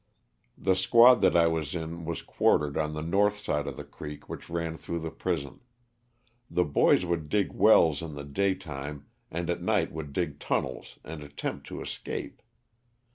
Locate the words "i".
1.37-1.45